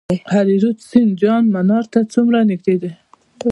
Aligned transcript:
هریرود 0.33 0.77
سیند 0.89 1.11
جام 1.21 1.43
منار 1.53 1.85
ته 1.93 1.99
څومره 2.13 2.39
نږدې 2.49 2.75
دی؟ 2.81 2.91